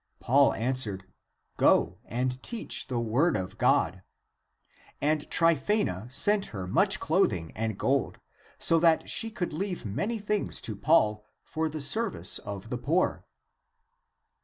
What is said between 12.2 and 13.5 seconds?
of the poor.